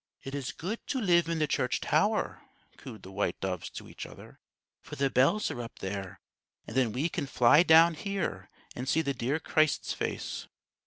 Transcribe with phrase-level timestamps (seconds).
[0.23, 2.41] "It is good to live in the church tower,"
[2.77, 4.39] cooed the white doves to each other,
[4.81, 6.19] "for the bells are up there;
[6.65, 10.47] and then we can fly down here and see the dear Christ's face.